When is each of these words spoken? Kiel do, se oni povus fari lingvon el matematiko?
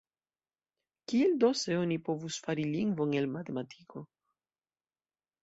Kiel 1.11 1.35
do, 1.43 1.49
se 1.63 1.77
oni 1.81 1.99
povus 2.07 2.39
fari 2.47 2.65
lingvon 2.71 3.15
el 3.21 3.29
matematiko? 3.35 4.05